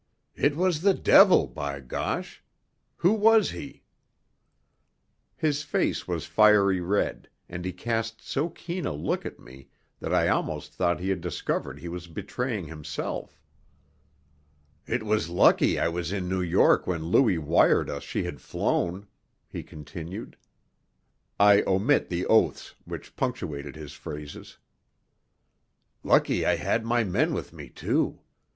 [0.33, 2.43] "It was the devil, by gosh!
[2.97, 3.83] Who was he?"
[5.35, 9.67] His face was fiery red, and he cast so keen a look at me
[9.99, 13.39] that I almost thought he had discovered he was betraying himself.
[14.87, 19.05] "It was lucky I was in New York when Louis wired us she had flown,"
[19.47, 20.35] he continued
[21.39, 24.57] I omit the oaths which punctuated his phrases.
[26.03, 28.17] "Lucky I had my men with me, too.